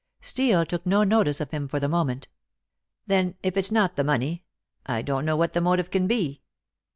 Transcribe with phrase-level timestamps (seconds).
[0.19, 2.27] Steel took no notice of him for the moment.
[3.05, 4.43] "Then if it's not the money
[4.83, 6.41] I don't know what the motive can be."